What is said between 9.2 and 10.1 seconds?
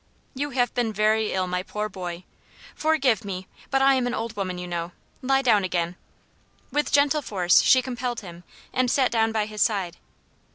by his side.